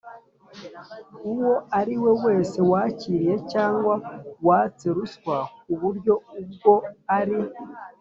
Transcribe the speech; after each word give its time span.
uwo 1.31 1.53
ari 1.79 1.95
we 2.03 2.11
wese 2.23 2.57
wakiriye 2.71 3.35
cyangwa 3.51 3.93
watse 4.47 4.87
ruswa 4.95 5.37
ku 5.61 5.71
buryo 5.81 6.13
ubwo 6.39 6.73
ari 7.19 7.39